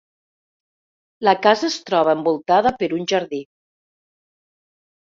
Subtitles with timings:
[1.29, 3.47] La casa es troba envoltada per un jardí.